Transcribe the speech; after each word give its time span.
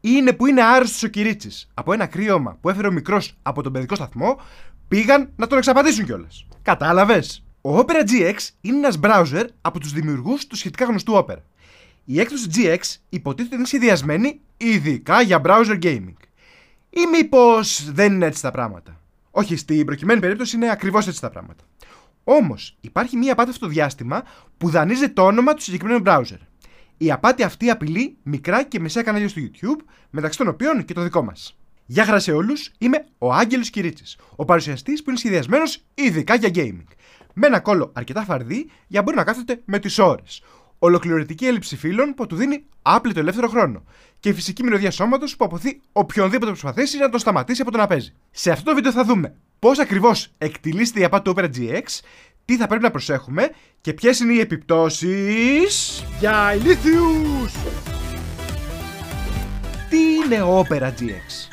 Είναι 0.00 0.32
που 0.32 0.46
είναι 0.46 0.62
άρρωστος 0.62 1.02
ο 1.02 1.08
Κυρίτσι 1.08 1.68
από 1.74 1.92
ένα 1.92 2.06
κρύωμα 2.06 2.58
που 2.60 2.68
έφερε 2.68 2.86
ο 2.86 2.92
μικρός 2.92 3.34
από 3.42 3.62
τον 3.62 3.72
παιδικό 3.72 3.94
σταθμό, 3.94 4.40
πήγαν 4.88 5.30
να 5.36 5.46
τον 5.46 5.58
εξαπατήσουν 5.58 6.04
κιόλας. 6.04 6.46
Κατάλαβες; 6.62 7.44
Ο 7.60 7.78
Opera 7.78 8.08
GX 8.10 8.36
είναι 8.60 8.76
ένας 8.76 8.98
browser 9.02 9.44
από 9.60 9.80
τους 9.80 9.92
δημιουργούς 9.92 10.46
του 10.46 10.56
σχετικά 10.56 10.84
γνωστού 10.84 11.24
Opera. 11.26 11.42
Η 12.04 12.20
έκδοση 12.20 12.46
GX 12.54 12.78
υποτίθεται 13.08 13.56
είναι 13.56 13.66
σχεδιασμένη 13.66 14.40
ειδικά 14.56 15.20
για 15.20 15.40
browser 15.44 15.78
gaming. 15.82 16.16
Ή 16.90 17.00
μήπως 17.12 17.90
δεν 17.92 18.12
είναι 18.12 18.26
έτσι 18.26 18.42
τα 18.42 18.50
πράγματα; 18.50 19.00
Όχι, 19.30 19.56
στην 19.56 19.84
προκειμένη 19.84 20.20
περίπτωση 20.20 20.56
είναι 20.56 20.70
ακριβώς 20.70 21.06
έτσι 21.06 21.20
τα 21.20 21.30
πράγματα. 21.30 21.64
Όμως 22.24 22.76
υπάρχει 22.80 23.16
μία 23.16 23.32
απάτη 23.32 23.50
αυτό 23.50 23.66
το 23.66 23.72
διάστημα 23.72 24.22
που 24.58 24.68
δανείζει 24.68 25.08
το 25.08 25.22
όνομα 25.22 25.54
του 25.54 25.62
συγκεκριμένου 25.62 26.02
browser. 26.04 26.38
Η 27.00 27.12
απάτη 27.12 27.42
αυτή 27.42 27.70
απειλεί 27.70 28.16
μικρά 28.22 28.62
και 28.62 28.80
μεσαία 28.80 29.02
κανάλια 29.02 29.28
στο 29.28 29.40
YouTube, 29.44 29.84
μεταξύ 30.10 30.38
των 30.38 30.48
οποίων 30.48 30.84
και 30.84 30.92
το 30.92 31.02
δικό 31.02 31.22
μας. 31.22 31.58
Γεια 31.86 32.04
χαρά 32.04 32.18
σε 32.18 32.32
όλους, 32.32 32.72
είμαι 32.78 33.04
ο 33.18 33.32
Άγγελος 33.32 33.70
Κυρίτσι, 33.70 34.16
ο 34.36 34.44
παρουσιαστής 34.44 35.02
που 35.02 35.10
είναι 35.10 35.18
σχεδιασμένο 35.18 35.64
ειδικά 35.94 36.34
για 36.34 36.50
gaming. 36.54 36.84
Με 37.34 37.46
ένα 37.46 37.60
κόλλο 37.60 37.92
αρκετά 37.94 38.24
φαρδί 38.24 38.70
για 38.86 38.98
να 38.98 39.02
μπορεί 39.02 39.16
να 39.16 39.24
κάθεται 39.24 39.60
με 39.64 39.78
τις 39.78 39.98
ώρες. 39.98 40.42
Ολοκληρωτική 40.78 41.46
έλλειψη 41.46 41.76
φίλων 41.76 42.14
που 42.14 42.26
του 42.26 42.36
δίνει 42.36 42.64
άπλητο 42.82 43.20
ελεύθερο 43.20 43.48
χρόνο. 43.48 43.84
Και 44.20 44.32
φυσική 44.32 44.62
μυρωδιά 44.62 44.90
σώματος 44.90 45.36
που 45.36 45.44
αποθεί 45.44 45.80
οποιονδήποτε 45.92 46.50
προσπαθήσει 46.50 46.98
να 46.98 47.08
τον 47.08 47.20
σταματήσει 47.20 47.62
από 47.62 47.70
το 47.70 47.78
να 47.78 47.86
παίζει. 47.86 48.14
Σε 48.30 48.50
αυτό 48.50 48.64
το 48.70 48.74
βίντεο 48.74 48.92
θα 48.92 49.04
δούμε 49.04 49.34
πώς 49.58 49.78
ακριβώς 49.78 50.32
εκτιλήσεται 50.38 51.00
η 51.00 51.04
απάτη 51.04 51.24
του 51.24 51.34
Opera 51.36 51.50
GX, 51.56 51.82
τι 52.48 52.56
θα 52.56 52.66
πρέπει 52.66 52.82
να 52.82 52.90
προσέχουμε 52.90 53.50
και 53.80 53.92
ποιες 53.92 54.20
είναι 54.20 54.32
οι 54.32 54.40
επιπτώσεις. 54.40 56.04
Για 56.18 56.54
ηλίθιους! 56.54 57.52
Τι 59.88 59.98
είναι 59.98 60.42
Opera 60.42 60.88
GX? 60.88 61.48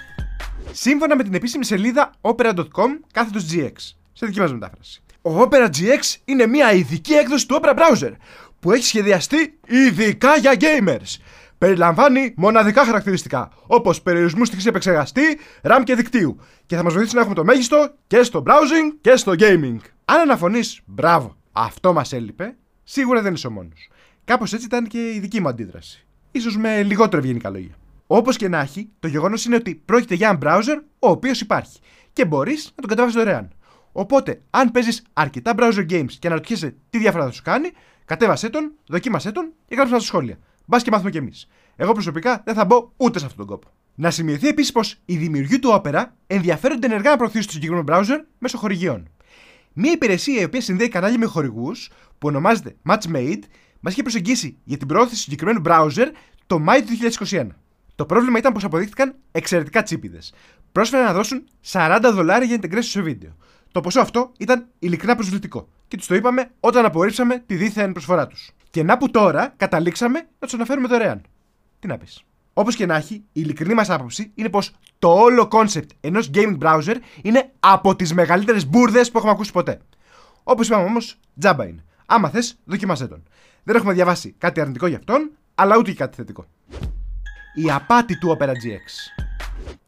Σύμφωνα 0.71 1.15
με 1.15 1.23
την 1.23 1.33
επίσημη 1.33 1.65
σελίδα 1.65 2.11
opera.com 2.21 2.99
κάθετος 3.11 3.45
GX, 3.51 3.71
σε 4.13 4.25
δική 4.25 4.39
μας 4.39 4.51
μετάφραση. 4.53 5.01
Ο 5.21 5.41
Opera 5.41 5.65
GX 5.65 6.15
είναι 6.25 6.47
μια 6.47 6.73
ειδική 6.73 7.13
έκδοση 7.13 7.47
του 7.47 7.59
Opera 7.61 7.75
Browser 7.75 8.11
που 8.59 8.71
έχει 8.71 8.83
σχεδιαστεί 8.85 9.59
ειδικά 9.67 10.37
για 10.37 10.57
gamers. 10.59 11.19
Περιλαμβάνει 11.65 12.33
μοναδικά 12.37 12.85
χαρακτηριστικά, 12.85 13.51
όπως 13.67 14.01
περιορισμού 14.01 14.45
στη 14.45 14.53
χρήση 14.53 14.67
επεξεργαστή, 14.67 15.21
RAM 15.61 15.81
και 15.83 15.95
δικτύου, 15.95 16.37
και 16.65 16.75
θα 16.75 16.83
μας 16.83 16.93
βοηθήσει 16.93 17.15
να 17.15 17.19
έχουμε 17.19 17.35
το 17.35 17.43
μέγιστο 17.43 17.93
και 18.07 18.23
στο 18.23 18.43
browsing 18.47 18.97
και 19.01 19.15
στο 19.15 19.33
gaming. 19.37 19.77
Αν 20.05 20.19
αναφωνείς, 20.19 20.81
μπράβο, 20.85 21.35
αυτό 21.51 21.93
μας 21.93 22.13
έλειπε, 22.13 22.55
σίγουρα 22.83 23.21
δεν 23.21 23.33
είσαι 23.33 23.47
ο 23.47 23.49
μόνος. 23.49 23.89
Κάπως 24.25 24.53
έτσι 24.53 24.65
ήταν 24.65 24.87
και 24.87 25.11
η 25.11 25.19
δική 25.19 25.41
μου 25.41 25.47
αντίδραση. 25.47 26.05
σω 26.39 26.59
με 26.59 26.83
λιγότερο 26.83 27.17
ευγενικά 27.17 27.49
λόγια. 27.49 27.75
Όπως 28.07 28.37
και 28.37 28.47
να 28.47 28.59
έχει, 28.59 28.89
το 28.99 29.07
γεγονός 29.07 29.45
είναι 29.45 29.55
ότι 29.55 29.81
πρόκειται 29.85 30.15
για 30.15 30.29
ένα 30.29 30.37
browser 30.41 30.81
ο 30.99 31.09
οποίος 31.09 31.41
υπάρχει 31.41 31.79
και 32.13 32.25
μπορείς 32.25 32.65
να 32.65 32.75
τον 32.75 32.89
κατεβάσεις 32.89 33.15
δωρεάν. 33.15 33.49
Οπότε, 33.91 34.41
αν 34.49 34.71
παίζεις 34.71 35.03
αρκετά 35.13 35.53
browser 35.57 35.85
games 35.89 36.11
και 36.19 36.27
αναρωτιέσαι 36.27 36.75
τι 36.89 36.97
διαφορά 36.97 37.25
θα 37.25 37.31
σου 37.31 37.41
κάνει, 37.43 37.71
κατέβασέ 38.05 38.49
τον, 38.49 38.71
δοκίμασέ 38.87 39.31
τον 39.31 39.51
και 39.67 39.75
γράψε 39.75 39.93
στα 39.93 40.03
σχόλια. 40.03 40.37
Μπας 40.65 40.83
και 40.83 40.91
μάθουμε 40.91 41.09
κι 41.09 41.17
εμείς. 41.17 41.47
Εγώ 41.75 41.91
προσωπικά 41.91 42.41
δεν 42.45 42.53
θα 42.53 42.65
μπω 42.65 42.89
ούτε 42.97 43.19
σε 43.19 43.25
αυτόν 43.25 43.45
τον 43.45 43.55
κόπο. 43.55 43.73
Να 43.95 44.11
σημειωθεί 44.11 44.47
επίσης 44.47 44.71
πως 44.71 44.95
οι 45.05 45.17
δημιουργοί 45.17 45.59
του 45.59 45.81
Opera 45.83 46.05
ενδιαφέρονται 46.27 46.85
ενεργά 46.85 47.09
να 47.09 47.17
προωθήσουν 47.17 47.47
το 47.47 47.51
συγκεκριμένο 47.51 47.85
browser 47.87 48.23
μέσω 48.37 48.57
χορηγιών. 48.57 49.07
Μια 49.73 49.91
υπηρεσία 49.91 50.41
η 50.41 50.43
οποία 50.43 50.61
συνδέει 50.61 50.87
κανάλια 50.87 51.17
με 51.17 51.25
χορηγούς, 51.25 51.89
που 52.17 52.27
ονομάζεται 52.27 52.75
Matchmade, 52.89 53.39
μας 53.79 53.93
είχε 53.93 54.01
προσεγγίσει 54.01 54.57
για 54.63 54.77
την 54.77 54.87
προώθηση 54.87 55.15
του 55.15 55.21
συγκεκριμένου 55.21 55.61
browser 55.65 56.07
το 56.47 56.59
Μάιο 56.59 56.81
του 56.83 56.87
2021. 57.29 57.47
Το 57.95 58.05
πρόβλημα 58.05 58.37
ήταν 58.37 58.53
πως 58.53 58.63
αποδείχθηκαν 58.63 59.15
εξαιρετικά 59.31 59.83
τσίπηδε. 59.83 60.19
Πρόσφεραν 60.71 61.05
να 61.05 61.13
δώσουν 61.13 61.43
40 61.71 61.99
δολάρια 62.13 62.47
για 62.47 62.57
integration 62.61 62.83
σε 62.83 63.01
βίντεο. 63.01 63.35
Το 63.71 63.81
ποσό 63.81 63.99
αυτό 63.99 64.31
ήταν 64.37 64.67
ειλικρινά 64.79 65.15
προσβλητικό 65.15 65.67
και 65.87 65.97
τους 65.97 66.07
το 66.07 66.15
είπαμε 66.15 66.51
όταν 66.59 66.85
απορρίψαμε 66.85 67.43
τη 67.45 67.55
δίθεν 67.55 67.91
προσφορά 67.91 68.27
τους. 68.27 68.54
Και 68.75 68.83
να 68.83 68.97
που 68.97 69.11
τώρα 69.11 69.53
καταλήξαμε 69.57 70.19
να 70.19 70.27
τους 70.39 70.53
αναφέρουμε 70.53 70.87
δωρεάν. 70.87 71.21
Τι 71.79 71.87
να 71.87 71.97
πεις. 71.97 72.23
Όπως 72.53 72.75
και 72.75 72.85
να 72.85 72.95
έχει, 72.95 73.13
η 73.13 73.23
ειλικρινή 73.31 73.73
μας 73.73 73.89
άποψη 73.89 74.31
είναι 74.35 74.49
πως 74.49 74.71
το 74.99 75.13
όλο 75.13 75.47
concept 75.51 75.87
ενός 76.01 76.29
gaming 76.33 76.57
browser 76.59 76.95
είναι 77.21 77.51
από 77.59 77.95
τις 77.95 78.13
μεγαλύτερες 78.13 78.67
μπουρδες 78.67 79.11
που 79.11 79.17
έχουμε 79.17 79.33
ακούσει 79.33 79.51
ποτέ. 79.51 79.79
Όπως 80.43 80.67
είπαμε 80.67 80.83
όμως, 80.83 81.19
τζάμπα 81.39 81.67
είναι. 81.67 81.83
Άμα 82.05 82.29
θες, 82.29 82.57
δοκιμάσέ 82.65 83.07
τον. 83.07 83.23
Δεν 83.63 83.75
έχουμε 83.75 83.93
διαβάσει 83.93 84.35
κάτι 84.37 84.61
αρνητικό 84.61 84.87
για 84.87 84.97
αυτόν, 84.97 85.31
αλλά 85.55 85.77
ούτε 85.77 85.91
και 85.91 85.97
κάτι 85.97 86.15
θετικό. 86.15 86.45
Η 87.55 87.71
απάτη 87.71 88.17
του 88.17 88.37
Opera 88.39 88.49
GX. 88.49 89.24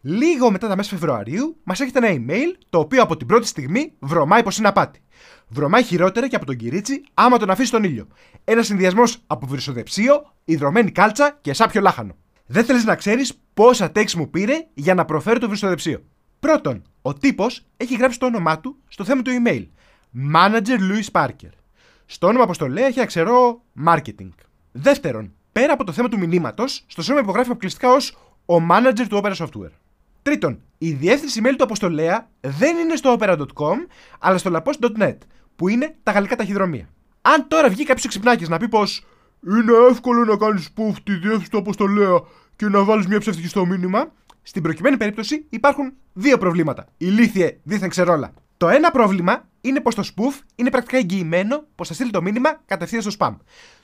Λίγο 0.02 0.52
μετά 0.52 0.68
τα 0.68 0.76
μέσα 0.76 0.90
Φεβρουαρίου, 0.90 1.58
μας 1.64 1.80
έχετε 1.80 2.08
ένα 2.08 2.26
email 2.26 2.58
το 2.70 2.80
οποίο 2.80 3.02
από 3.02 3.18
την 3.18 3.28
πρώτη 3.28 3.48
στιγμή 3.48 3.94
βρωμάει 4.00 4.44
πω 4.44 4.50
είναι 4.58 4.68
απάτη. 4.68 5.02
Βρωμάει 5.48 5.84
χειρότερα 5.84 6.28
και 6.28 6.36
από 6.36 6.46
τον 6.46 6.56
Κυρίτσι 6.56 7.04
άμα 7.14 7.38
τον 7.38 7.50
αφήσει 7.50 7.68
στον 7.68 7.84
ήλιο. 7.84 8.08
Ένα 8.44 8.62
συνδυασμός 8.62 9.18
από 9.28 9.46
βρυσοδεψίο, 9.48 10.34
υδρωμένη 10.44 10.92
κάλτσα 10.92 11.38
και 11.42 11.54
σάπιο 11.54 11.82
λάχανο. 11.82 12.16
Δεν 12.46 12.66
θέλεις 12.66 12.84
να 12.86 12.96
ξέρεις 12.96 13.34
πόσα 13.54 13.92
τέξ 13.92 14.16
μου 14.16 14.30
πήρε 14.30 14.68
για 14.74 14.94
να 14.94 15.06
προφέρω 15.06 15.40
το 15.40 15.48
βρυσοδεψίο. 15.48 16.04
Πρώτον, 16.40 16.82
ο 17.02 17.14
τύπος 17.14 17.66
έχει 17.78 17.96
γράψει 17.96 18.20
το 18.20 18.26
όνομά 18.26 18.60
του 18.60 18.78
στο 18.88 19.04
θέμα 19.04 19.22
του 19.22 19.32
email. 19.44 19.68
Manager 20.34 20.78
Louis 20.80 21.22
Parker. 21.22 21.52
Στο 22.06 22.28
όνομα, 22.28 22.44
όπως 22.44 22.58
το 22.58 22.68
λέει, 22.68 22.84
έχει 22.84 23.02
αξερό 23.02 23.62
marketing. 23.86 24.30
Δεύτερον, 24.72 25.34
πέρα 25.52 25.74
από 25.74 25.84
το 25.84 25.92
θέμα 25.92 26.10
του 26.10 26.18
μηνύματος, 26.18 26.84
στο 26.88 27.02
σώμα 27.02 27.20
υπογράφει 27.20 27.50
αποκλειστικά 27.50 27.92
ως 27.92 28.18
ο 28.50 28.56
manager 28.72 29.06
του 29.10 29.22
Opera 29.24 29.36
Software. 29.36 29.72
Τρίτον, 30.22 30.60
η 30.78 30.92
διεύθυνση 30.92 31.42
email 31.44 31.54
του 31.58 31.64
αποστολέα 31.64 32.30
δεν 32.42 32.78
είναι 32.78 32.96
στο 32.96 33.18
opera.com, 33.20 33.76
αλλά 34.20 34.38
στο 34.38 34.52
lapos.net, 34.54 35.18
που 35.56 35.68
είναι 35.68 35.96
τα 36.04 36.12
γαλλικά 36.12 36.36
ταχυδρομεία. 36.36 36.90
Αν 37.22 37.48
τώρα 37.48 37.70
βγει 37.70 37.84
κάποιος 37.84 38.08
ξυπνάκι 38.08 38.48
να 38.48 38.58
πει 38.58 38.68
πως 38.70 39.06
είναι 39.48 39.72
εύκολο 39.90 40.26
να 40.26 40.38
κάνεις 40.38 40.70
spoof 40.70 40.94
τη 41.04 41.12
διεύθυνση 41.16 41.50
του 41.50 41.58
αποστολέα 41.58 42.20
και 42.56 42.66
να 42.66 42.84
βάλεις 42.84 43.08
μια 43.08 43.20
ψεύτικη 43.20 43.48
στο 43.48 43.66
μήνυμα, 43.66 44.12
στην 44.42 44.62
προκειμένη 44.62 44.98
περίπτωση 44.98 45.46
υπάρχουν 45.50 45.94
δύο 46.14 46.38
προβλήματα. 46.38 46.86
Ηλίθιε, 46.98 47.58
δίθεν 47.64 47.90
ξερόλα. 47.90 48.34
Το 48.58 48.70
ένα 48.70 48.92
πρόβλημα 48.92 49.48
είναι 49.62 49.82
πως 49.82 49.96
το 49.96 50.04
spoof 50.16 50.42
είναι 50.56 50.70
πρακτικά 50.70 50.98
εγγυημένο 50.98 51.66
πως 51.76 51.88
θα 51.88 51.94
στείλει 51.94 52.12
το 52.12 52.22
μήνυμα 52.22 52.62
κατευθείαν 52.66 53.02
στο 53.02 53.12
spam. 53.20 53.36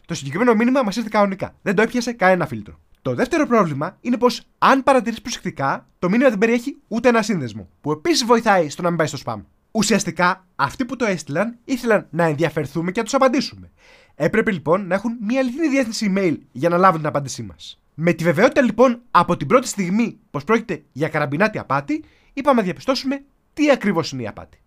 Το 0.06 0.14
συγκεκριμένο 0.14 0.56
μήνυμα 0.56 0.84
μας 0.84 0.96
ήρθε 0.96 1.10
κανονικά. 1.12 1.56
Δεν 1.62 1.76
το 1.76 1.82
έπιασε 1.82 2.12
κανένα 2.12 2.46
φίλτρο. 2.46 2.80
Το 3.04 3.16
δεύτερο 3.16 3.48
πρόβλημα 3.48 3.98
είναι 4.02 4.18
πως 4.18 4.44
αν 4.58 4.84
παρατηρεί 4.84 5.22
προσεκτικά, 5.22 5.88
το 6.00 6.10
μήνυμα 6.10 6.30
δεν 6.30 6.38
περιέχει 6.38 6.78
ούτε 6.88 7.10
ένα 7.10 7.22
σύνδεσμο, 7.22 7.70
που 7.82 7.92
επίσης 7.92 8.26
βοηθάει 8.26 8.70
στο 8.70 8.82
να 8.82 8.88
μην 8.88 8.98
πάει 8.98 9.08
στο 9.08 9.18
spam. 9.26 9.42
Ουσιαστικά, 9.72 10.46
αυτοί 10.56 10.86
που 10.86 10.96
το 10.96 11.06
έστειλαν 11.06 11.58
ήθελαν 11.66 12.08
να 12.10 12.24
ενδιαφερθούμε 12.24 12.92
και 12.92 13.00
να 13.00 13.06
τους 13.06 13.14
απαντήσουμε. 13.14 13.72
Έπρεπε 14.16 14.52
λοιπόν 14.52 14.88
να 14.88 14.96
έχουν 14.96 15.18
μια 15.22 15.40
αληθινή 15.40 15.68
διεύθυνση 15.68 16.14
email 16.16 16.38
για 16.52 16.70
να 16.70 16.78
λάβουν 16.78 16.98
την 16.98 17.08
απάντησή 17.08 17.44
μας. 17.44 17.82
Με 17.94 18.14
τη 18.14 18.24
βεβαιότητα 18.24 18.62
λοιπόν 18.62 19.02
από 19.12 19.38
την 19.38 19.48
πρώτη 19.48 19.68
στιγμή 19.68 20.20
πως 20.32 20.44
πρόκειται 20.44 20.84
για 20.92 21.08
καραμπινάτη 21.08 21.58
απάτη, 21.58 22.04
είπαμε 22.34 22.58
να 22.58 22.64
διαπιστώσουμε 22.64 23.24
τι 23.54 23.72
ακριβώς 23.72 24.12
είναι 24.12 24.22
η 24.22 24.28
απάτη. 24.28 24.58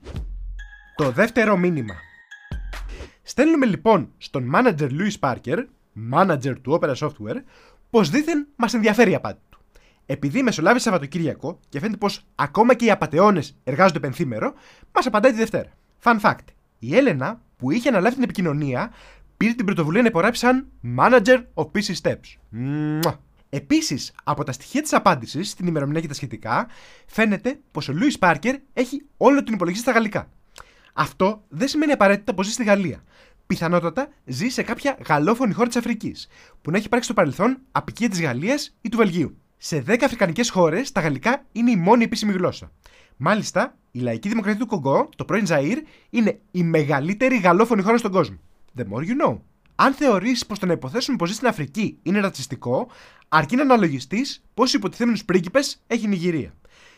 Το 0.96 1.10
δεύτερο 1.10 1.56
μήνυμα. 1.56 1.94
Στέλνουμε 3.22 3.66
λοιπόν 3.66 4.12
στον 4.18 4.52
manager 4.54 4.90
Louis 4.90 5.18
Parker, 5.20 5.64
manager 6.12 6.54
του 6.62 6.78
Opera 6.80 6.94
Software, 6.94 7.42
πως 7.96 8.10
δήθεν 8.10 8.46
μας 8.56 8.74
ενδιαφέρει 8.74 9.10
η 9.10 9.14
απάτη 9.14 9.40
του. 9.50 9.60
Επειδή 10.06 10.42
μεσολάβησε 10.42 10.84
Σαββατοκύριακο 10.84 11.60
και 11.68 11.80
φαίνεται 11.80 11.96
πως 11.96 12.24
ακόμα 12.34 12.74
και 12.74 12.84
οι 12.84 12.90
απαταιώνε 12.90 13.42
εργάζονται 13.64 14.00
πενθήμερο, 14.00 14.54
μας 14.92 15.06
απαντάει 15.06 15.32
τη 15.32 15.38
Δευτέρα. 15.38 15.70
Fun 16.02 16.20
fact. 16.20 16.44
Η 16.78 16.96
Έλενα, 16.96 17.40
που 17.56 17.70
είχε 17.70 17.88
αναλάβει 17.88 18.14
την 18.14 18.24
επικοινωνία, 18.24 18.92
πήρε 19.36 19.52
την 19.52 19.64
πρωτοβουλία 19.64 20.02
να 20.02 20.08
υπογράψει 20.08 20.40
σαν 20.40 20.66
Manager 20.98 21.44
of 21.54 21.64
PC 21.64 21.94
Steps. 22.02 22.60
Επίσης, 23.48 24.12
από 24.24 24.44
τα 24.44 24.52
στοιχεία 24.52 24.82
της 24.82 24.92
απάντησης, 24.92 25.50
στην 25.50 25.66
ημερομηνία 25.66 26.00
και 26.00 26.08
τα 26.08 26.14
σχετικά, 26.14 26.66
φαίνεται 27.06 27.60
πως 27.70 27.88
ο 27.88 27.92
Λούι 27.92 28.18
Πάρκερ 28.18 28.56
έχει 28.72 29.04
όλο 29.16 29.42
την 29.42 29.54
υπολογιστή 29.54 29.84
στα 29.84 29.92
γαλλικά. 29.98 30.30
Αυτό 30.92 31.44
δεν 31.48 31.68
σημαίνει 31.68 31.92
απαραίτητα 31.92 32.34
πως 32.34 32.46
ζει 32.46 32.52
στη 32.52 32.64
Γαλλία 32.64 33.02
πιθανότατα 33.46 34.08
ζει 34.24 34.48
σε 34.48 34.62
κάποια 34.62 34.98
γαλλόφωνη 35.06 35.52
χώρα 35.52 35.66
της 35.66 35.76
Αφρικής, 35.76 36.28
που 36.62 36.70
να 36.70 36.76
έχει 36.76 36.86
υπάρξει 36.86 37.06
στο 37.06 37.14
παρελθόν 37.14 37.58
απικία 37.72 38.08
της 38.08 38.20
Γαλλίας 38.20 38.76
ή 38.80 38.88
του 38.88 38.96
Βελγίου. 38.96 39.36
Σε 39.56 39.84
10 39.86 39.96
αφρικανικές 40.04 40.50
χώρες 40.50 40.92
τα 40.92 41.00
γαλλικά 41.00 41.44
είναι 41.52 41.70
η 41.70 41.76
μόνη 41.76 42.04
επίσημη 42.04 42.32
γλώσσα. 42.32 42.72
Μάλιστα, 43.16 43.76
η 43.90 43.98
λαϊκή 43.98 44.28
δημοκρατία 44.28 44.60
του 44.60 44.66
Κογκό, 44.66 45.08
το 45.16 45.24
πρώην 45.24 45.44
Ζαΐρ, 45.48 45.76
είναι 46.10 46.40
η 46.50 46.62
μεγαλύτερη 46.62 47.36
γαλλόφωνη 47.38 47.82
χώρα 47.82 47.96
στον 47.96 48.10
κόσμο. 48.10 48.36
The 48.76 48.82
more 48.82 49.02
you 49.02 49.24
know. 49.24 49.38
Αν 49.74 49.92
θεωρήσει 49.92 50.46
πως 50.46 50.58
το 50.58 50.66
να 50.66 50.72
υποθέσουμε 50.72 51.16
πως 51.16 51.28
ζει 51.28 51.34
στην 51.34 51.48
Αφρική 51.48 51.98
είναι 52.02 52.20
ρατσιστικό, 52.20 52.88
αρκεί 53.28 53.56
να 53.56 53.62
αναλογιστείς 53.62 54.44
πόσου 54.54 54.76
υποτιθέμενους 54.76 55.24
πρίγκιπες 55.24 55.82
έχει 55.86 56.04
η 56.04 56.08
Νιγηρία. 56.08 56.54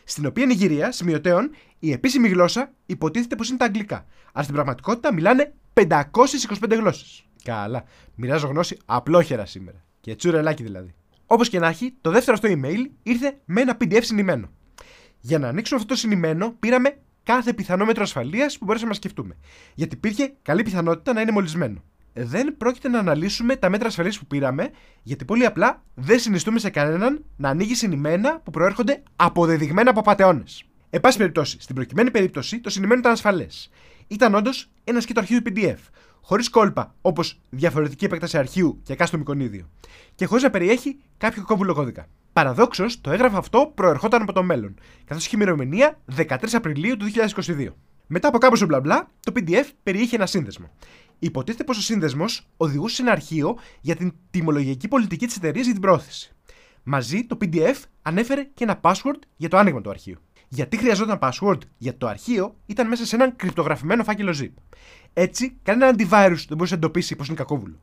Στην 0.09 0.25
οποία 0.25 0.45
Νιγηρία, 0.45 0.91
σημειωτέων, 0.91 1.51
η 1.79 1.91
επίσημη 1.91 2.27
γλώσσα 2.27 2.73
υποτίθεται 2.85 3.35
πως 3.35 3.49
είναι 3.49 3.57
τα 3.57 3.65
αγγλικά. 3.65 4.05
Αλλά 4.33 4.43
στην 4.43 4.55
πραγματικότητα 4.55 5.13
μιλάνε 5.13 5.53
525 5.73 6.75
γλώσσες. 6.77 7.25
Καλά. 7.43 7.83
Μοιράζω 8.15 8.47
γνώση 8.47 8.77
απλόχερα 8.85 9.45
σήμερα. 9.45 9.83
Και 10.01 10.15
τσουρελάκι 10.15 10.63
δηλαδή. 10.63 10.93
Όπως 11.25 11.49
και 11.49 11.59
να 11.59 11.67
έχει, 11.67 11.95
το 12.01 12.11
δεύτερο 12.11 12.37
αυτό 12.41 12.59
email 12.59 12.89
ήρθε 13.03 13.37
με 13.45 13.61
ένα 13.61 13.77
PDF 13.81 13.99
συνημένο. 14.01 14.49
Για 15.19 15.39
να 15.39 15.47
ανοίξουμε 15.47 15.79
αυτό 15.79 15.93
το 15.93 15.99
συνημένο, 15.99 16.55
πήραμε 16.59 16.97
κάθε 17.23 17.53
πιθανό 17.53 17.85
μέτρο 17.85 18.03
ασφαλείας 18.03 18.57
που 18.57 18.65
μπορούσαμε 18.65 18.89
να 18.89 18.95
σκεφτούμε. 18.95 19.37
Γιατί 19.75 19.95
υπήρχε 19.95 20.33
καλή 20.41 20.63
πιθανότητα 20.63 21.13
να 21.13 21.21
είναι 21.21 21.31
μολυσμένο. 21.31 21.83
Δεν 22.25 22.57
πρόκειται 22.57 22.89
να 22.89 22.99
αναλύσουμε 22.99 23.55
τα 23.55 23.69
μέτρα 23.69 23.87
ασφαλείας 23.87 24.19
που 24.19 24.25
πήραμε, 24.25 24.69
γιατί 25.03 25.25
πολύ 25.25 25.45
απλά 25.45 25.83
δεν 25.93 26.19
συνιστούμε 26.19 26.59
σε 26.59 26.69
κανέναν 26.69 27.25
να 27.35 27.49
ανοίγει 27.49 27.75
συνημένα 27.75 28.39
που 28.39 28.51
προέρχονται 28.51 29.03
αποδεδειγμένα 29.15 29.89
από 29.89 30.01
πατεώνε. 30.01 30.43
Εν 30.89 30.99
πάση 30.99 31.17
περιπτώσει, 31.17 31.57
στην 31.59 31.75
προκειμένη 31.75 32.11
περίπτωση 32.11 32.59
το 32.59 32.69
συνημένο 32.69 32.99
ήταν 32.99 33.11
ασφαλές. 33.11 33.69
Ήταν 34.07 34.35
όντως 34.35 34.71
ένας 34.83 35.03
σκέτο 35.03 35.19
αρχείου 35.19 35.39
PDF, 35.45 35.77
χωρίς 36.21 36.49
κόλπα 36.49 36.95
όπως 37.01 37.39
διαφορετική 37.49 38.05
επέκταση 38.05 38.37
αρχείου 38.37 38.79
και 38.83 38.93
εκάστο 38.93 39.17
μικονίδιο, 39.17 39.69
και 40.15 40.25
χωρίς 40.25 40.43
να 40.43 40.49
περιέχει 40.49 40.99
κάποιο 41.17 41.43
κόβουλο 41.43 41.73
κώδικα. 41.73 42.07
Παραδόξως, 42.33 43.01
το 43.01 43.11
έγγραφο 43.11 43.37
αυτό 43.37 43.71
προερχόταν 43.75 44.21
από 44.21 44.33
το 44.33 44.43
μέλλον, 44.43 44.75
καθώς 45.05 45.25
είχε 45.25 45.35
ημερομηνία 45.35 45.99
13 46.17 46.35
Απριλίου 46.53 46.97
του 46.97 47.05
2022. 47.35 47.67
Μετά 48.11 48.27
από 48.27 48.37
κάποιο 48.37 48.65
μπλα 48.67 48.79
μπλα, 48.79 49.09
το 49.19 49.31
PDF 49.35 49.65
περιείχε 49.83 50.15
ένα 50.15 50.25
σύνδεσμο. 50.25 50.69
Υποτίθεται 51.19 51.63
πως 51.63 51.77
ο 51.77 51.81
σύνδεσμος 51.81 52.47
οδηγούσε 52.57 52.95
σε 52.95 53.01
ένα 53.01 53.11
αρχείο 53.11 53.57
για 53.81 53.95
την 53.95 54.13
τιμολογική 54.29 54.87
πολιτική 54.87 55.25
της 55.25 55.35
εταιρείας 55.35 55.65
για 55.65 55.73
την 55.73 55.81
πρόθεση. 55.81 56.35
Μαζί 56.83 57.25
το 57.25 57.37
PDF 57.41 57.75
ανέφερε 58.01 58.43
και 58.43 58.63
ένα 58.63 58.79
password 58.83 59.19
για 59.35 59.49
το 59.49 59.57
άνοιγμα 59.57 59.81
του 59.81 59.89
αρχείου. 59.89 60.17
Γιατί 60.47 60.77
χρειαζόταν 60.77 61.19
password, 61.21 61.57
γιατί 61.77 61.97
το 61.97 62.07
αρχείο 62.07 62.55
ήταν 62.65 62.87
μέσα 62.87 63.05
σε 63.05 63.15
έναν 63.15 63.35
κρυπτογραφημένο 63.35 64.03
φάκελο 64.03 64.35
zip. 64.41 64.53
Έτσι, 65.13 65.57
κανένα 65.63 65.91
antivirus 65.91 66.43
δεν 66.47 66.57
μπορούσε 66.57 66.73
να 66.73 66.79
εντοπίσει 66.79 67.15
πως 67.15 67.27
είναι 67.27 67.35
κακόβουλο. 67.35 67.79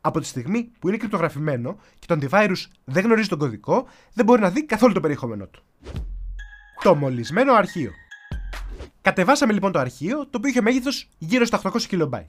Από 0.00 0.20
τη 0.20 0.26
στιγμή 0.26 0.70
που 0.78 0.88
είναι 0.88 0.96
κρυπτογραφημένο 0.96 1.78
και 1.98 2.14
το 2.14 2.18
antivirus 2.20 2.56
δεν 2.84 3.04
γνωρίζει 3.04 3.28
τον 3.28 3.38
κωδικό, 3.38 3.86
δεν 4.12 4.24
μπορεί 4.24 4.40
να 4.40 4.50
δει 4.50 4.64
καθόλου 4.64 4.92
το 4.92 5.00
περιεχόμενό 5.00 5.46
του. 5.46 5.62
Το 6.82 6.94
μολυσμένο 6.94 7.52
αρχείο. 7.52 7.90
Κατεβάσαμε 9.00 9.52
λοιπόν 9.52 9.72
το 9.72 9.78
αρχείο, 9.78 10.18
το 10.18 10.30
οποίο 10.38 10.50
είχε 10.50 10.60
μέγεθος 10.60 11.10
γύρω 11.18 11.44
στα 11.44 11.60
800 11.62 11.70
KB. 11.90 12.22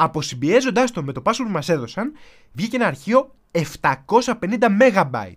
Αποσυμπιέζοντάς 0.00 0.90
το 0.90 1.02
με 1.02 1.12
το 1.12 1.22
password 1.24 1.44
που 1.44 1.50
μας 1.50 1.68
έδωσαν, 1.68 2.12
βγήκε 2.52 2.76
ένα 2.76 2.86
αρχείο 2.86 3.34
750 3.50 4.34
MB 4.78 5.32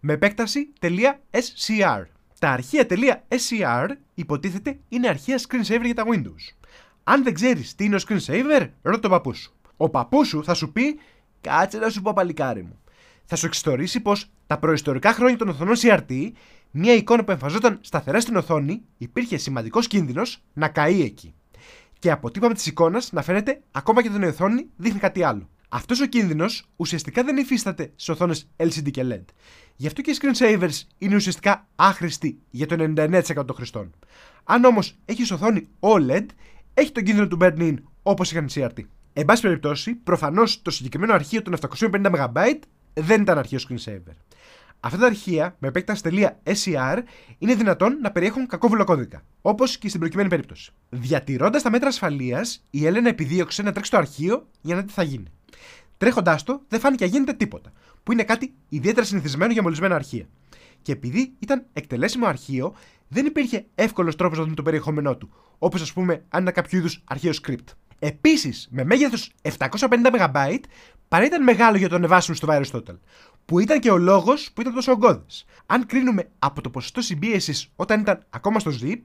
με 0.00 0.12
επέκταση 0.12 0.72
.scr. 0.80 2.02
Τα 2.38 2.50
αρχεία 2.50 2.86
.scr 3.28 3.88
υποτίθεται 4.14 4.78
είναι 4.88 5.08
αρχεία 5.08 5.40
screensaver 5.48 5.84
για 5.84 5.94
τα 5.94 6.04
Windows. 6.06 6.68
Αν 7.04 7.22
δεν 7.22 7.34
ξέρεις 7.34 7.74
τι 7.74 7.84
είναι 7.84 7.96
ο 7.96 7.98
screensaver, 8.08 8.68
ρώτα 8.82 9.00
τον 9.00 9.10
παππού 9.10 9.34
σου. 9.34 9.54
Ο 9.76 9.88
παππού 9.88 10.24
σου 10.24 10.44
θα 10.44 10.54
σου 10.54 10.72
πει, 10.72 10.98
κάτσε 11.40 11.78
να 11.78 11.88
σου 11.88 12.02
πω 12.02 12.12
παλικάρι 12.12 12.62
μου. 12.62 12.78
Θα 13.24 13.36
σου 13.36 13.46
εξιστορήσει 13.46 14.00
πως 14.00 14.30
τα 14.46 14.58
προϊστορικά 14.58 15.12
χρόνια 15.12 15.36
των 15.36 15.48
οθονών 15.48 15.74
CRT, 15.76 16.30
μια 16.70 16.94
εικόνα 16.94 17.24
που 17.24 17.30
εμφαζόταν 17.30 17.78
σταθερά 17.80 18.20
στην 18.20 18.36
οθόνη, 18.36 18.82
υπήρχε 18.98 19.36
σημαντικός 19.36 19.86
κίνδυνος 19.86 20.42
να 20.52 20.68
καεί 20.68 21.02
εκεί. 21.02 21.34
Και 21.98 22.10
αποτύπωμα 22.10 22.54
τη 22.54 22.62
εικόνα 22.66 23.02
να 23.10 23.22
φαίνεται 23.22 23.62
ακόμα 23.70 24.02
και 24.02 24.08
όταν 24.08 24.22
η 24.22 24.26
οθόνη 24.26 24.66
δείχνει 24.76 24.98
κάτι 24.98 25.22
άλλο. 25.22 25.48
Αυτός 25.68 26.00
ο 26.00 26.06
κίνδυνος 26.06 26.68
ουσιαστικά 26.76 27.24
δεν 27.24 27.36
υφίσταται 27.36 27.92
σε 27.96 28.12
οθόνες 28.12 28.48
LCD 28.56 28.90
και 28.90 29.04
LED. 29.04 29.24
Γι' 29.76 29.86
αυτό 29.86 30.00
και 30.00 30.10
οι 30.10 30.16
screensavers 30.20 30.82
είναι 30.98 31.14
ουσιαστικά 31.14 31.68
άχρηστοι 31.76 32.38
για 32.50 32.66
το 32.66 32.92
99% 32.96 33.22
των 33.34 33.56
χρηστών. 33.56 33.90
Αν 34.44 34.64
όμως 34.64 34.96
έχεις 35.04 35.30
οθόνη 35.30 35.68
OLED, 35.80 36.26
έχει 36.74 36.92
τον 36.92 37.02
κίνδυνο 37.02 37.28
του 37.28 37.38
burn-in 37.40 37.74
όπως 38.02 38.30
είχαν 38.30 38.44
οι 38.46 38.52
CRT. 38.54 38.78
Εν 39.12 39.24
πάση 39.24 39.42
περιπτώσει, 39.42 39.94
προφανώς 39.94 40.62
το 40.62 40.70
συγκεκριμένο 40.70 41.12
αρχείο 41.12 41.42
των 41.42 41.54
750 41.54 42.10
MB 42.10 42.58
δεν 42.94 43.22
ήταν 43.22 43.38
αρχείο 43.38 43.58
screensaver. 43.68 44.14
Αυτά 44.86 44.98
τα 44.98 45.06
αρχεία 45.06 45.56
με 45.58 45.68
επέκταση 45.68 46.02
.scr 46.44 46.98
είναι 47.38 47.54
δυνατόν 47.54 47.98
να 48.00 48.10
περιέχουν 48.10 48.46
κακόβουλο 48.46 48.84
κώδικα, 48.84 49.22
όπως 49.40 49.78
και 49.78 49.88
στην 49.88 50.00
προκειμένη 50.00 50.28
περίπτωση. 50.28 50.72
Διατηρώντας 50.88 51.62
τα 51.62 51.70
μέτρα 51.70 51.88
ασφαλείας, 51.88 52.64
η 52.70 52.86
Έλενα 52.86 53.08
επιδίωξε 53.08 53.62
να 53.62 53.72
τρέξει 53.72 53.90
το 53.90 53.96
αρχείο 53.96 54.48
για 54.60 54.74
να 54.74 54.80
δει 54.80 54.86
τι 54.86 54.92
θα 54.92 55.02
γίνει. 55.02 55.24
Τρέχοντάς 55.98 56.42
το, 56.42 56.62
δεν 56.68 56.80
φάνηκε 56.80 57.04
να 57.04 57.10
γίνεται 57.10 57.32
τίποτα, 57.32 57.72
που 58.02 58.12
είναι 58.12 58.24
κάτι 58.24 58.54
ιδιαίτερα 58.68 59.06
συνηθισμένο 59.06 59.52
για 59.52 59.62
μολυσμένα 59.62 59.94
αρχεία. 59.94 60.26
Και 60.82 60.92
επειδή 60.92 61.32
ήταν 61.38 61.66
εκτελέσιμο 61.72 62.26
αρχείο, 62.26 62.74
δεν 63.08 63.26
υπήρχε 63.26 63.66
εύκολος 63.74 64.16
τρόπος 64.16 64.38
να 64.38 64.44
δούμε 64.44 64.56
το 64.56 64.62
περιεχόμενό 64.62 65.16
του, 65.16 65.30
όπως 65.58 65.82
ας 65.82 65.92
πούμε 65.92 66.24
αν 66.28 66.40
είναι 66.40 66.50
κάποιο 66.50 66.78
είδους 66.78 67.02
αρχαίο 67.04 67.32
script. 67.42 67.74
Επίσης, 67.98 68.68
με 68.70 68.84
μέγεθος 68.84 69.32
750 69.42 70.10
MB, 70.18 70.58
παρά 71.08 71.24
ήταν 71.24 71.42
μεγάλο 71.42 71.76
για 71.76 71.88
το 71.88 71.94
ανεβάσιμο 71.94 72.36
στο 72.36 72.48
Virus 72.50 72.70
Total, 72.70 72.98
που 73.46 73.58
ήταν 73.58 73.80
και 73.80 73.90
ο 73.90 73.96
λόγος 73.96 74.50
που 74.52 74.60
ήταν 74.60 74.74
τόσο 74.74 74.92
ογκώδε. 74.92 75.24
Αν 75.66 75.86
κρίνουμε 75.86 76.28
από 76.38 76.60
το 76.60 76.70
ποσοστό 76.70 77.00
συμπίεσης 77.00 77.72
όταν 77.76 78.00
ήταν 78.00 78.26
ακόμα 78.30 78.58
στο 78.58 78.70
zip, 78.82 79.00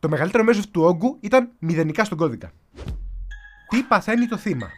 το 0.00 0.08
μεγαλύτερο 0.08 0.44
μέρο 0.44 0.60
του 0.70 0.82
όγκου 0.82 1.18
ήταν 1.20 1.50
μηδενικά 1.58 2.04
στον 2.04 2.18
κώδικα. 2.18 2.52
Τι 3.68 3.82
παθαίνει 3.82 4.26
το 4.28 4.36
θύμα; 4.36 4.70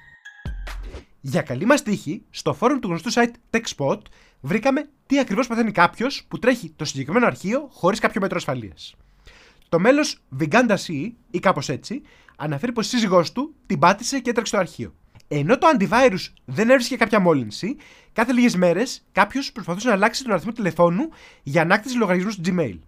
Για 1.21 1.43
καλή 1.43 1.65
μας 1.65 1.83
τύχη, 1.83 2.23
στο 2.31 2.55
φόρουμ 2.55 2.79
του 2.79 2.89
γνωστού 2.89 3.13
site 3.13 3.33
TechSpot 3.51 3.99
βρήκαμε 4.41 4.89
τι 5.07 5.19
ακριβώς 5.19 5.47
παθαίνει 5.47 5.73
κάποιος 5.73 6.25
που 6.29 6.39
τρέχει 6.39 6.73
το 6.77 6.85
συγκεκριμένο 6.85 7.27
αρχείο 7.27 7.69
χωρίς 7.73 7.99
κάποιο 7.99 8.21
μέτρο 8.21 8.37
ασφαλείας. 8.37 8.95
Το 9.69 9.79
μέλος 9.79 10.23
Viganda 10.41 10.77
C, 10.87 11.11
ή 11.31 11.39
κάπως 11.39 11.69
έτσι, 11.69 12.03
αναφέρει 12.37 12.73
πως 12.73 12.87
η 12.87 12.89
σύζυγός 12.89 13.33
του 13.33 13.55
την 13.67 13.79
πάτησε 13.79 14.21
και 14.21 14.31
έτρεξε 14.31 14.55
στο 14.55 14.61
αρχείο. 14.63 14.95
Ενώ 15.29 15.59
το 15.59 15.67
antivirus 15.77 16.33
δεν 16.45 16.71
έβρισκε 16.71 16.97
κάποια 16.97 17.21
μόλυνση, 17.21 17.77
κάθε 18.13 18.33
λίγες 18.33 18.57
μέρες 18.57 19.07
κάποιος 19.13 19.53
προσπαθούσε 19.53 19.89
να 19.89 19.95
αλλάξει 19.95 20.23
τον 20.23 20.33
αριθμό 20.33 20.53
τηλεφώνου 20.53 21.09
για 21.43 21.63
ανάκτηση 21.63 21.97
λογαριασμού 21.97 22.31
στο 22.31 22.43
Gmail. 22.47 22.79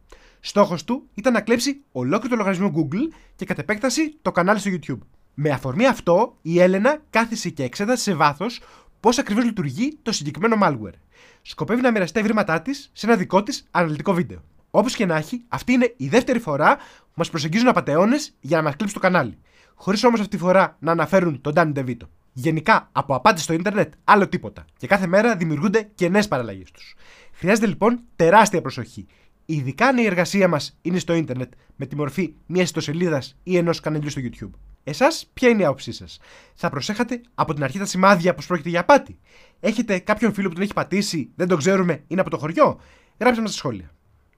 Στόχος 0.40 0.84
του 0.84 1.08
ήταν 1.14 1.32
να 1.32 1.40
κλέψει 1.40 1.82
ολόκληρο 1.92 2.28
το 2.28 2.36
λογαριασμό 2.36 2.72
Google 2.76 3.14
και 3.36 3.44
κατ' 3.44 3.58
επέκταση 3.58 4.16
το 4.22 4.32
κανάλι 4.32 4.58
στο 4.58 4.70
YouTube. 4.70 5.06
Με 5.34 5.50
αφορμή 5.50 5.86
αυτό, 5.86 6.36
η 6.42 6.60
Έλενα 6.60 7.02
κάθισε 7.10 7.50
και 7.50 7.62
εξέτασε 7.62 8.02
σε 8.02 8.14
βάθος 8.14 8.60
πώς 9.00 9.18
ακριβώς 9.18 9.44
λειτουργεί 9.44 9.98
το 10.02 10.12
συγκεκριμένο 10.12 10.56
malware. 10.62 10.98
Σκοπεύει 11.42 11.80
να 11.80 11.90
μοιραστεί 11.90 12.14
τα 12.14 12.20
ευρήματά 12.20 12.62
της 12.62 12.90
σε 12.92 13.06
ένα 13.06 13.16
δικό 13.16 13.42
της 13.42 13.68
αναλυτικό 13.70 14.12
βίντεο. 14.12 14.42
Όπως 14.70 14.94
και 14.94 15.06
να 15.06 15.16
έχει, 15.16 15.44
αυτή 15.48 15.72
είναι 15.72 15.94
η 15.96 16.08
δεύτερη 16.08 16.38
φορά 16.38 16.76
που 16.76 17.14
μας 17.14 17.30
προσεγγίζουν 17.30 17.68
απαταιώνες 17.68 18.34
για 18.40 18.56
να 18.56 18.62
μας 18.62 18.76
κλείψουν 18.76 19.00
το 19.00 19.06
κανάλι. 19.06 19.38
Χωρίς 19.74 20.04
όμως 20.04 20.20
αυτή 20.20 20.36
τη 20.36 20.42
φορά 20.42 20.76
να 20.78 20.92
αναφέρουν 20.92 21.40
τον 21.40 21.52
Danny 21.56 21.72
DeVito. 21.74 22.08
Γενικά, 22.38 22.88
από 22.92 23.14
απάτη 23.14 23.40
στο 23.40 23.52
ίντερνετ, 23.52 23.92
άλλο 24.04 24.28
τίποτα. 24.28 24.64
Και 24.76 24.86
κάθε 24.86 25.06
μέρα 25.06 25.36
δημιουργούνται 25.36 25.88
και 25.94 26.08
νέε 26.08 26.22
παραλλαγές 26.22 26.70
τους. 26.70 26.94
Χρειάζεται 27.32 27.66
λοιπόν 27.66 28.00
τεράστια 28.16 28.60
προσοχή. 28.60 29.06
Ειδικά 29.46 29.86
αν 29.86 29.96
η 29.98 30.04
εργασία 30.04 30.48
μας 30.48 30.78
είναι 30.82 30.98
στο 30.98 31.14
ίντερνετ 31.14 31.52
με 31.76 31.86
τη 31.86 31.96
μορφή 31.96 32.34
μιας 32.46 32.64
ιστοσελίδας 32.64 33.36
ή 33.42 33.56
ενός 33.56 33.80
καναλιού 33.80 34.10
στο 34.10 34.20
YouTube. 34.24 34.50
Εσάς, 34.84 35.30
ποια 35.34 35.48
είναι 35.48 35.62
η 35.62 35.64
άποψή 35.64 35.92
σας; 35.92 36.18
Θα 36.54 36.70
προσέχατε 36.70 37.20
από 37.34 37.54
την 37.54 37.64
αρχή 37.64 37.78
τα 37.78 37.84
σημάδια 37.84 38.34
πως 38.34 38.46
πρόκειται 38.46 38.68
για 38.68 38.80
απάτη; 38.80 39.18
Έχετε 39.60 39.98
κάποιον 39.98 40.32
φίλο 40.32 40.48
που 40.48 40.54
τον 40.54 40.62
έχει 40.62 40.72
πατήσει, 40.72 41.30
δεν 41.36 41.48
τον 41.48 41.58
ξέρουμε, 41.58 42.04
είναι 42.06 42.20
από 42.20 42.30
το 42.30 42.38
χωριό; 42.38 42.80
Γράψτε 43.18 43.42
μας 43.42 43.50
στα 43.50 43.58
σχόλια. 43.58 43.90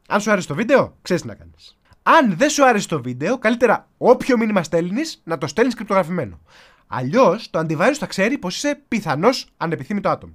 Αν 0.08 0.20
σου 0.20 0.30
άρεσε 0.30 0.48
το 0.48 0.54
βίντεο, 0.54 0.96
ξέρεις 1.02 1.22
τι 1.22 1.28
να 1.28 1.34
κάνεις. 1.34 1.78
Αν 2.02 2.36
δεν 2.36 2.50
σου 2.50 2.66
άρεσε 2.66 2.88
το 2.88 3.02
βίντεο, 3.02 3.38
καλύτερα 3.38 3.88
όποιο 3.96 4.36
μήνυμα 4.36 4.62
στέλνεις 4.62 5.20
να 5.24 5.38
το 5.38 5.46
στέλνεις 5.46 5.74
κρυπτογραφημένο. 5.74 6.40
Αλλιώς 6.88 7.50
το 7.50 7.58
antivirus 7.58 7.94
θα 7.98 8.06
ξέρει 8.06 8.38
πως 8.38 8.56
είσαι 8.56 8.82
πιθανός 8.88 9.48
ανεπιθύμητο 9.56 10.08
άτομο. 10.08 10.34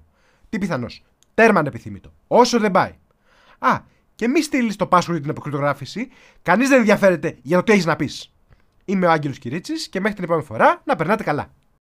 Τι 0.50 0.58
πιθανός; 0.58 1.04
Τέρμα 1.34 1.60
ανεπιθύμητο. 1.60 2.14
Όσο 2.28 2.60
δεν 2.60 2.72
πάει. 2.72 2.96
Α, 3.60 3.80
και 4.16 4.28
μη 4.28 4.42
στείλεις 4.42 4.76
το 4.76 4.88
password 4.92 5.12
για 5.12 5.22
την 5.22 5.30
αποκρυπτογράφηση. 5.30 6.10
Κανείς 6.42 6.70
δεν 6.70 6.80
ενδιαφέρεται 6.80 7.38
για 7.42 7.58
το 7.58 7.64
τι 7.64 7.72
έχεις 7.72 7.86
να 7.86 7.96
πεις. 7.96 8.34
Είμαι 8.86 9.08
ο 9.08 9.12
Άγγελος 9.12 9.40
Κυρίτσι 9.40 9.90
και 9.90 10.00
μέχρι 10.00 10.16
την 10.16 10.24
επόμενη 10.24 10.46
φορά 10.46 10.82
να 10.86 10.96
περνάτε 10.96 11.24
καλά. 11.24 11.54